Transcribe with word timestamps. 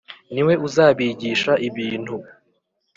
Ni 0.33 0.41
we 0.47 0.53
uzabigisha 0.67 1.51
ibintu. 1.67 2.15